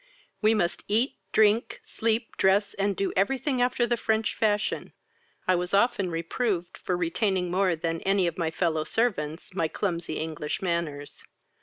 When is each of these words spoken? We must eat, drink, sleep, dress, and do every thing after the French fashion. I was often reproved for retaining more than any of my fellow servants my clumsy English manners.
We 0.41 0.55
must 0.55 0.83
eat, 0.87 1.13
drink, 1.31 1.79
sleep, 1.83 2.35
dress, 2.35 2.73
and 2.73 2.95
do 2.95 3.13
every 3.15 3.37
thing 3.37 3.61
after 3.61 3.85
the 3.85 3.97
French 3.97 4.33
fashion. 4.33 4.93
I 5.47 5.53
was 5.53 5.75
often 5.75 6.09
reproved 6.09 6.79
for 6.79 6.97
retaining 6.97 7.51
more 7.51 7.75
than 7.75 8.01
any 8.01 8.25
of 8.25 8.35
my 8.35 8.49
fellow 8.49 8.83
servants 8.83 9.53
my 9.53 9.67
clumsy 9.67 10.13
English 10.15 10.59
manners. 10.59 11.21